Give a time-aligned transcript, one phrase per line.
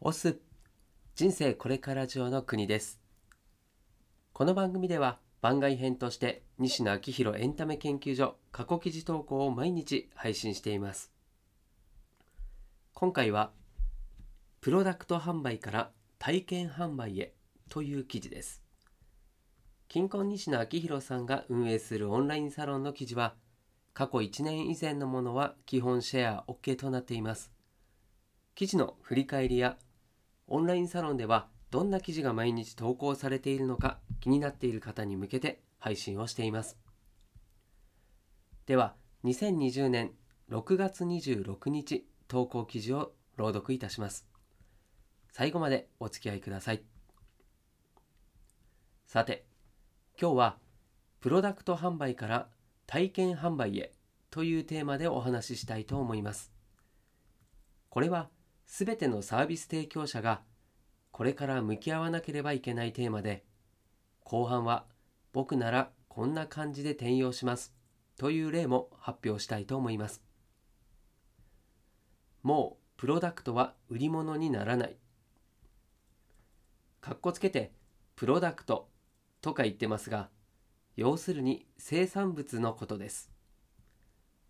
[0.00, 0.38] オス
[1.16, 3.00] 人生これから上の国です。
[4.32, 11.10] この番組では番外編として西野昭弘エンタメ研究所過去記事投稿を毎日配信しています。
[12.94, 13.50] 今回は
[14.60, 17.34] プロダクト販売から体験販売へ
[17.68, 18.62] という記事です。
[19.88, 23.34] 金婚西野昭弘さんが運営するオンラインサロンの記事は
[23.94, 27.50] 過去1年以前のものは基本シェア OK となっています。
[28.54, 29.76] 記事の振り返りや
[30.48, 36.78] オンラインサロンではどんな記事が毎日投稿されているのか気になっている方に向けて配信をしています。
[38.66, 40.12] では、2020年
[40.50, 44.26] 6月26日投稿記事を朗読いたします。
[45.30, 46.82] 最後までお付き合いください。
[49.06, 49.46] さて、
[50.20, 50.58] 今日は
[51.20, 52.48] プロダクト販売から
[52.86, 53.92] 体験販売へ
[54.30, 56.52] というテーマでお話ししたいと思います。
[57.90, 58.28] これは
[58.68, 60.42] すべてのサービス提供者が
[61.10, 63.44] これから向き合わなければいけないテーマで
[64.22, 64.84] 後半は
[65.32, 67.74] 僕ならこんな感じで転用します
[68.18, 70.22] という例も発表したいと思います。
[72.42, 74.96] もうプロダクトは売り物にならない。
[77.00, 77.72] かっこつけて
[78.16, 78.90] プロダクト
[79.40, 80.28] とか言ってますが
[80.96, 83.32] 要するに生産物のことです。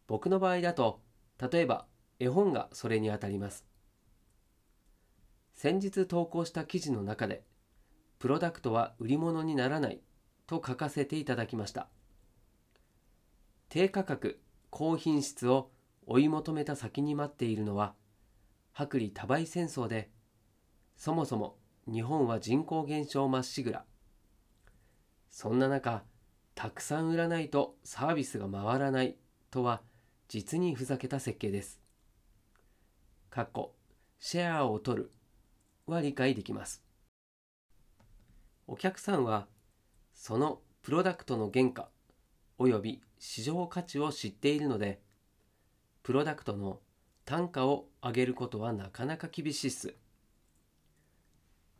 [0.08, 1.00] 僕の場合だと
[1.40, 1.86] 例えば
[2.18, 3.68] 絵本がそれにあたります。
[5.60, 7.42] 先日投稿した記事の中で、
[8.20, 10.00] プロダクトは売り物にならない
[10.46, 11.88] と書かせていただきました。
[13.68, 14.38] 低価格、
[14.70, 15.72] 高品質を
[16.06, 17.94] 追い求めた先に待っているのは、
[18.78, 20.12] 薄利多売戦争で、
[20.96, 21.56] そもそも
[21.92, 23.84] 日本は人口減少まっしぐら。
[25.28, 26.04] そんな中、
[26.54, 29.16] たくさん売らないとサービスが回らない
[29.50, 29.82] とは
[30.28, 31.80] 実にふざけた設計です。
[33.28, 33.74] かっこ
[34.20, 35.12] シェアを取る
[35.90, 36.82] は理解できます。
[38.66, 39.46] お客さんは
[40.12, 41.88] そのプロダクトの原価
[42.58, 45.00] 及び市場価値を知っているので、
[46.02, 46.80] プロダクトの
[47.24, 49.94] 単価を上げることはなかなか厳しいっす。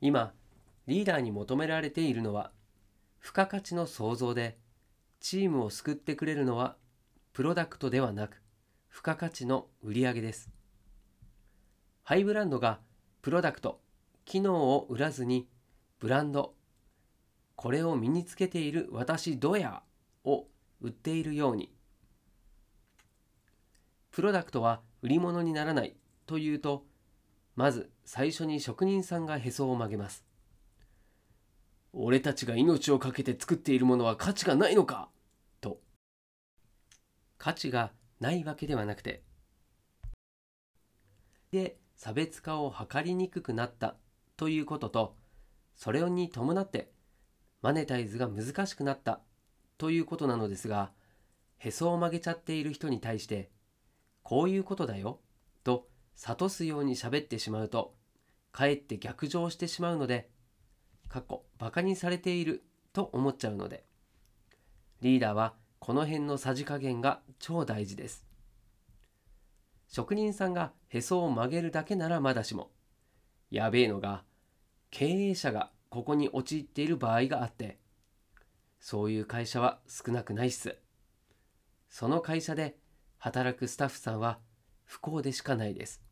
[0.00, 0.34] 今、
[0.86, 2.52] リーダーに求められているのは、
[3.20, 4.58] 付加価値の創造で、
[5.20, 6.76] チームを救ってくれるのは、
[7.32, 8.40] プロダクトではなく、
[8.90, 10.50] 付加価値の売り上げです。
[12.04, 12.80] ハイブランドが
[13.22, 13.80] プロダクト
[14.28, 15.48] 機能を売らずに
[16.00, 16.52] ブランド
[17.56, 19.82] これを身につけている私どや
[20.22, 20.44] を
[20.82, 21.72] 売っているように。
[24.10, 25.96] プロダクトは売り物にならない
[26.26, 26.84] というと
[27.56, 30.26] まず最初に職人さんがへそを曲げます。
[31.94, 35.08] 俺たちが命を懸けて作っているものは価値がないのか
[35.62, 35.80] と。
[37.38, 39.22] 価値がないわけではなくて。
[41.50, 43.96] で差別化を図りにくくなった。
[44.38, 45.16] ということと
[45.76, 46.90] それに伴って
[47.60, 49.20] マネタイズが難しくなった
[49.76, 50.92] ということなのですが
[51.58, 53.50] へそを曲げちゃっている人に対して
[54.22, 55.18] こういうことだよ
[55.64, 57.94] と諭すように喋ってしまうと
[58.52, 60.30] かえって逆上してしまうので
[61.08, 62.62] かっこバカにされている
[62.92, 63.84] と思っちゃうので
[65.00, 68.26] リーダーはこの辺のさじ加減が超大事です。
[69.88, 72.70] 職人さんがへそを曲げるだけならまだしも
[73.50, 74.22] やべえのが
[74.90, 77.78] 経営者がここに陥っている場合があって
[78.80, 80.76] そういう会社は少なくないっす。
[81.88, 82.76] その会社で
[83.18, 84.38] 働くスタッフさんは
[84.84, 86.02] 不幸でしかないです。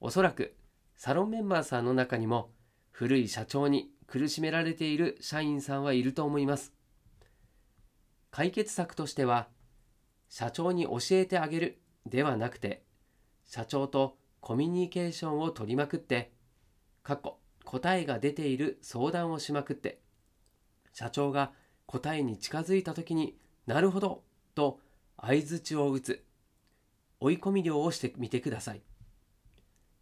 [0.00, 0.56] おそらく
[0.96, 2.50] サロンメンバーさんの中にも
[2.90, 6.72] 古い社長に苦しめられている社員さんはいると思います。
[8.30, 9.48] 解決策としては
[10.28, 12.84] 社長に教えてあげるではなくて
[13.44, 16.32] 社長とコミュニケーションを取りまくって
[17.08, 19.98] 過去答えが出ている相談をしまくって
[20.92, 21.52] 社長が
[21.86, 24.24] 答えに近づいた時になるほど
[24.54, 24.78] と
[25.18, 26.22] 相づちを打つ
[27.18, 28.82] 追い込み量をしてみてください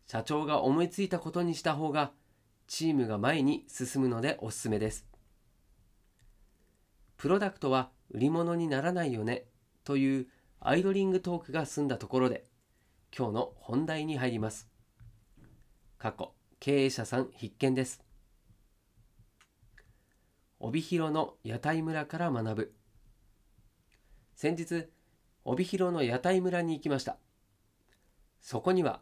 [0.08, 2.10] 社長が思いついたことにした方が
[2.66, 5.06] チームが前に進むのでおすすめです
[7.18, 9.44] プロダクトは売り物にならないよね
[9.84, 10.26] という
[10.58, 12.46] アイドリングトークが済んだところで
[13.16, 14.68] 今日の本題に入ります。
[15.98, 18.02] 過去、経営者さん必見です。
[20.58, 22.74] 帯広の屋台村から学ぶ。
[24.34, 24.88] 先日、
[25.44, 27.18] 帯広の屋台村に行きました。
[28.40, 29.00] そこには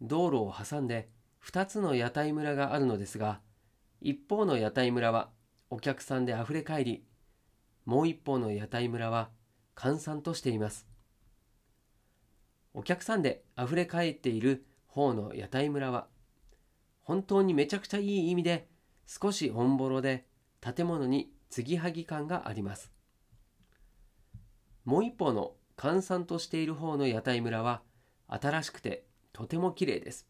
[0.00, 1.08] 道路を挟んで
[1.44, 3.40] 2つの屋台村があるのですが、
[4.00, 5.30] 一方の屋台村は
[5.70, 7.04] お客さんであふれかえり、
[7.84, 9.30] もう一方の屋台村は
[9.74, 10.86] 閑散としています。
[12.74, 16.06] お客さんであふれ返っている方の屋台村は
[17.02, 18.68] 本当にめちゃくちゃいい意味で
[19.06, 20.26] 少しオンボロで
[20.60, 22.92] 建物に継ぎはぎ感があります。
[24.84, 27.82] もう一方の閑散としている方の屋台村は
[28.28, 30.26] 新しくてとても綺麗です。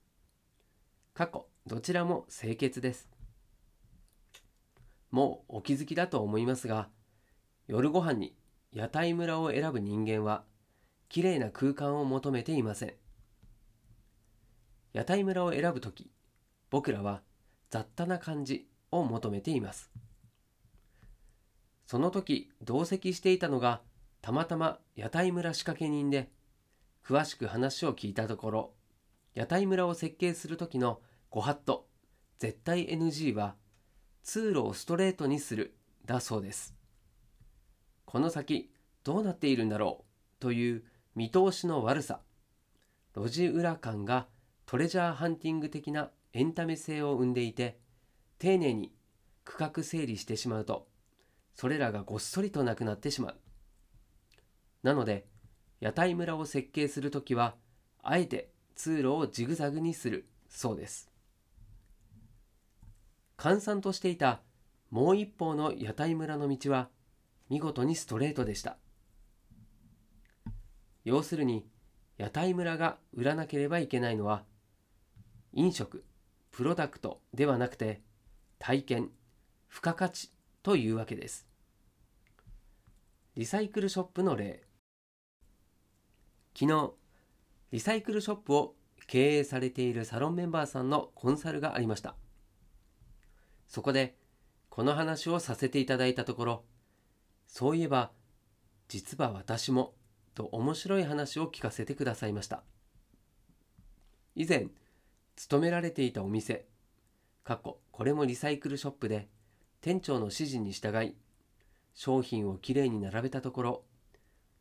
[1.14, 3.08] 過去どちらも清潔です。
[5.10, 6.88] もうお気づきだと思いますが、
[7.66, 8.34] 夜ご飯に
[8.72, 10.44] 屋台村を選ぶ人間は
[11.08, 12.94] 綺麗な空間を求めていません。
[14.94, 16.10] 屋台村を選ぶとき、
[16.72, 17.20] 僕らは
[17.68, 19.90] 雑多な感じを求めています。
[21.86, 23.82] その時同席していたのが
[24.22, 26.30] たまたま屋台村仕掛け人で
[27.04, 28.70] 詳しく話を聞いたところ
[29.34, 31.84] 屋台村を設計する時のご法度
[32.38, 33.56] 絶対 NG は
[34.22, 35.74] 通路をストレートにする
[36.06, 36.74] だそうです
[38.06, 38.70] この先
[39.04, 40.06] どうなっているんだろ
[40.38, 40.84] うという
[41.14, 42.20] 見通しの悪さ
[43.14, 44.28] 路地裏感が
[44.64, 47.78] トレジャーハンティング的なエンタメ性を生んでいて
[48.38, 48.92] 丁寧に
[49.44, 50.86] 区画整理してしまうと
[51.54, 53.36] それらがごっそりとなくなってしまう。
[54.82, 55.26] なので
[55.80, 57.54] 屋台村を設計するときは
[58.02, 61.10] あえて通路をジグザグにするそうです。
[63.36, 64.40] 閑散としていた
[64.90, 66.88] もう一方の屋台村の道は
[67.48, 68.76] 見事にストレートでした。
[71.04, 71.66] 要するに
[72.16, 74.44] 屋台村が売らなければいけないのは
[75.52, 76.04] 飲食
[76.52, 78.02] プロダクトではなくて
[78.58, 79.10] 体験
[79.70, 80.30] 付加価値
[80.62, 81.48] というわけです。
[83.34, 84.62] リサイクルショップの例。
[86.54, 86.92] 昨日
[87.72, 88.74] リサイクルショップを
[89.06, 92.14] 経営されているサロンメンバーさんのコンサルがありました。
[93.66, 94.14] そこで
[94.68, 96.64] この話をさせていただいたところ
[97.46, 98.10] そういえば
[98.88, 99.94] 実は私も
[100.34, 102.62] と面白い話を聞かせてくださいました。
[104.34, 104.68] 以前
[105.36, 106.66] 勤められていたお店。
[107.44, 109.28] 過去これもリサイクルショップで
[109.80, 111.16] 店長の指示に従い
[111.94, 113.82] 商品をきれいに並べたところ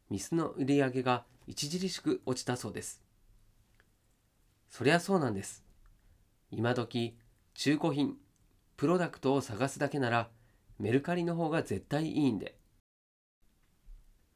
[0.09, 3.01] ミスの売り上げが著しく落ちたそうです。
[4.69, 5.63] そりゃそうなんです。
[6.50, 7.15] 今時
[7.53, 8.18] 中古品
[8.77, 10.29] プロダクトを探すだけなら
[10.79, 12.56] メルカリの方が絶対いいんで。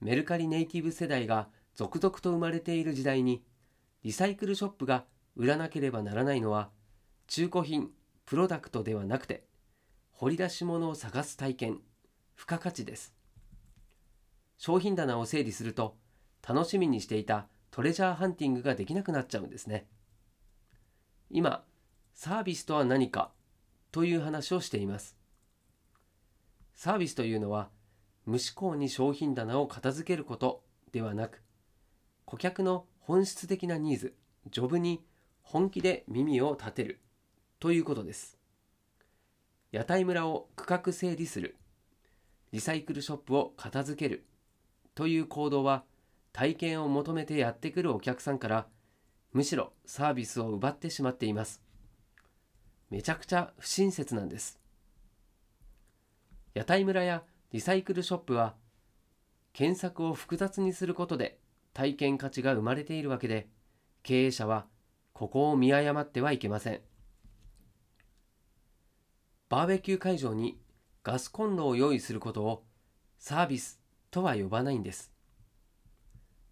[0.02, 3.44] メルカリネイティブ世代が続々と生まれている時代に
[4.04, 5.06] リサイクルショップが
[5.36, 6.70] 売らなければならないのは
[7.28, 7.90] 中古品
[8.26, 9.44] プロダクトではなくて
[10.12, 11.80] 掘り出し物を探す体験
[12.38, 13.14] 付加価値です。
[14.58, 15.98] 商品棚を整理すると
[16.48, 19.88] 楽しみにしていたトレジャーハンティングができなくなっちゃうんですね。
[21.30, 21.66] 今
[22.14, 23.32] サービスとは何か
[23.92, 25.18] という話をしています。
[26.74, 27.70] サービスというのは
[28.26, 31.42] 無思考に商品棚を片付けることではなく
[32.26, 34.16] 顧客の本質的なニーズ
[34.50, 35.04] ジョブに
[35.46, 37.00] 本気で耳を立てる
[37.60, 38.38] ということです。
[39.72, 41.56] 屋台村を区画整理する。
[42.52, 44.26] リサイクルショップを片付ける
[44.96, 45.84] という行動は
[46.34, 48.66] 体験を求めてやってくるお客さんから
[49.34, 51.62] むしろサービスを奪ってしまっています。
[52.90, 54.60] めちゃくちゃ不親切なんです。
[56.56, 58.56] 屋台村やリサイクルショップは
[59.54, 61.38] 検索を複雑にすることで
[61.74, 63.48] 体験価値が生まれているわけで
[64.02, 64.66] 経営者は
[65.16, 66.82] ここを見誤ってはいけません
[69.48, 70.60] バーベキュー会場に
[71.06, 72.64] ガスコンロを用意することを
[73.18, 73.80] サービス
[74.12, 75.14] とは呼ばないんです。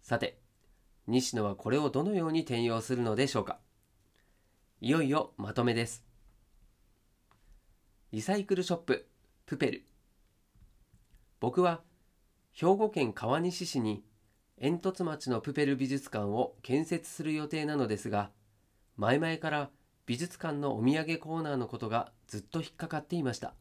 [0.00, 0.38] さて、
[1.06, 3.58] 西野はこれをどのように転用するのでしょうか
[4.80, 6.04] いよいよまとめです。
[8.12, 9.06] リサイクルショップ
[9.44, 9.84] プペル
[11.40, 11.82] 僕は
[12.54, 14.04] 兵庫県川西市に
[14.58, 18.30] 煙突町のプペル美術館を建設する予定なのですが
[18.96, 19.70] 前々から
[20.06, 23.54] 美術館のお土産コーナーのことがずっと引っかかっていました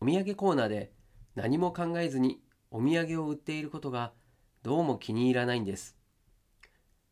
[0.00, 0.92] お土産コーナーで
[1.34, 4.12] 何も考えずにお土産を売っていることが
[4.62, 5.96] どうも気に入らないんです。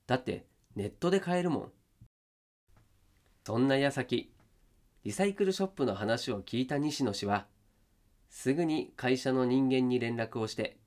[0.07, 1.73] だってネットで買えるもん。
[3.45, 4.33] そんな矢先、
[5.05, 7.47] リサイクルショップの話を聞いた西野氏は、
[8.31, 10.79] すぐに会社の人間に連絡をして、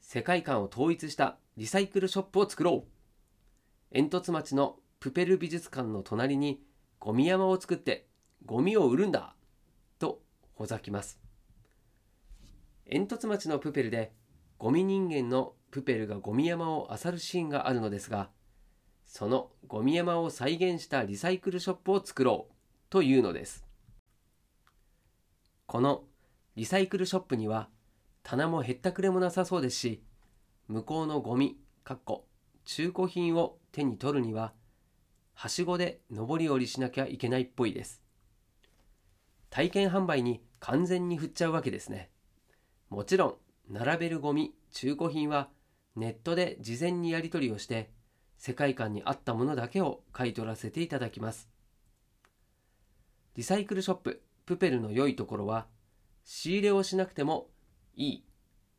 [0.00, 6.62] 世界観を統一したリサイクルショップを作ろう煙突町のプペル美術館の隣に
[6.98, 8.06] ゴミ山を作って
[8.44, 9.34] ゴミを売るんだ
[9.98, 10.20] と
[10.52, 11.18] ほざきます。
[12.86, 14.12] 煙突町のプペルで
[14.58, 18.28] ゴミ人間のプペルがゴミ山を漁るシーンがあるのですが、
[19.06, 22.54] そのゴミ山を再現したリサイクルショップを作ろう
[22.90, 23.64] というのです。
[25.64, 26.04] この
[26.56, 27.70] リサイクルショップには
[28.22, 30.02] 棚もへったくれもなさそうですし、
[30.68, 32.26] 向こうのゴミ、かっこ
[32.66, 34.52] 中古品を手に取るには、
[35.40, 38.02] はしごで上り下りしなきゃいけないっぽいです。
[39.48, 42.10] 体験販売に完全に振っちゃうわけですね。
[42.90, 43.34] もちろん
[43.70, 45.48] 並べるゴミ中古品は
[45.96, 47.88] ネットで事前にやり取りをして
[48.36, 51.48] 世界観に合ったものだけを買い取らせていただきます。
[53.34, 55.68] リサイクルショッププペルの良いところは
[56.22, 57.48] 仕入れをしなくても
[57.96, 58.24] いい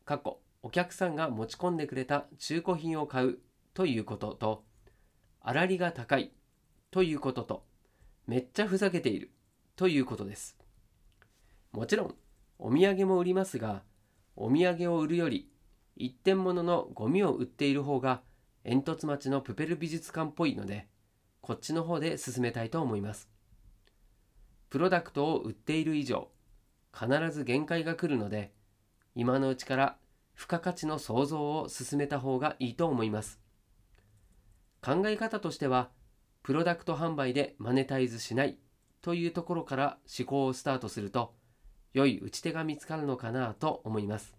[0.06, 3.40] 過去お客さんが持ち込んでくれた中古品を買う
[3.74, 4.64] ということと
[5.40, 6.32] 粗利が高い
[6.92, 7.64] ということと
[8.28, 9.32] めっちゃふざけている
[9.78, 10.58] ということです。
[11.72, 12.16] もちろん
[12.60, 13.82] お土産も売りますが
[14.36, 15.50] お土産を売るより
[15.96, 18.22] 一点物のゴミを売っている方が
[18.66, 20.88] 煙突町のプペル美術館っぽいので
[21.40, 23.30] こっちの方で進めたいと思います。
[24.70, 26.28] プロダクトを売っている以上
[26.94, 28.52] 必ず限界が来るので
[29.16, 29.98] 今のうちから
[30.36, 33.40] 付加価値の創造を進めた方がいいと思います。
[34.82, 35.90] 考え方としては
[36.44, 38.58] プロダクト販売でマネタイズしない
[39.02, 41.34] というところから思考をスタートすると
[41.94, 44.36] 良い打ち手が見つかるのかなと思います。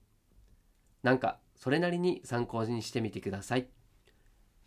[1.03, 3.69] なんかそれなりに参考にしてみてください。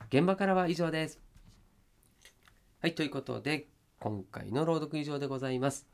[0.09, 1.19] 現場からは以上です。
[2.81, 3.67] はいということで
[3.99, 5.87] 今回の朗読以上でございます。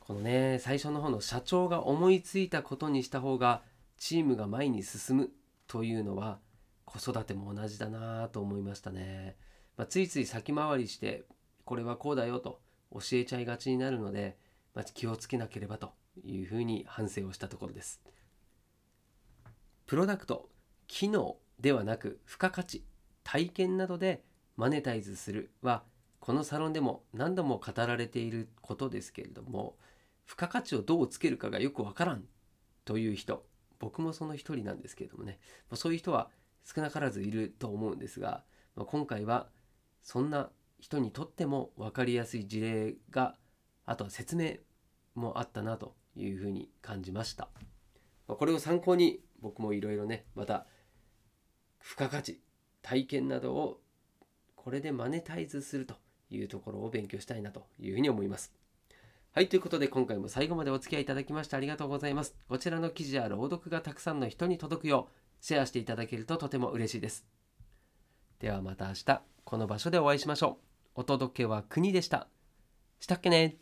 [0.00, 3.62] このね最初の方の社長が思いついたことにした方が
[3.98, 5.30] チームが前に進む
[5.68, 6.40] というのは
[6.84, 9.36] 子育ても同じだなと思いましたね、
[9.76, 11.24] まあ、ついつい先回りして
[11.64, 12.60] これはこうだよと
[12.92, 14.36] 教えちゃいがちになるので、
[14.74, 15.92] まあ、気をつけなければと
[16.24, 18.02] いうふうに反省をしたところです。
[19.86, 20.48] プロダクト
[20.86, 22.84] 機能ではなく付加価値
[23.24, 24.24] 体験などで
[24.56, 25.84] マネタイズするは
[26.20, 29.76] このサロンでも何度も語られていることですけれども
[30.26, 32.24] 付加価値をどうつけるかがよくわからん
[32.84, 33.44] という人
[33.78, 35.38] 僕もその一人なんですけれどもね。
[35.74, 36.30] そういう人は
[36.64, 38.44] 少なからずいると思うんですが
[38.76, 39.48] 今回は
[40.02, 43.36] そんな人にとっても分かりやすい事例が
[43.86, 44.54] あとは説明
[45.14, 47.48] もあったなというふうに感じました
[48.26, 50.66] これを参考に僕もいろいろねまた
[51.82, 52.40] 付加価値
[52.82, 53.80] 体験などを
[54.56, 55.94] これでマネタイズすると
[56.30, 58.52] いうところを勉強したいなというふうに思います。
[59.32, 62.36] はい、ということで今回も最後までお付き合いいただきましてありがとうございます。
[62.48, 67.26] こちらの記事や朗読がたくさんの人に届くようシェアしていただけるととても嬉しいです。
[68.38, 70.60] ではまた明日この場所でお会いしましょ
[70.96, 71.00] う。
[71.02, 72.26] お届けは国でした。
[73.00, 73.58] したっけね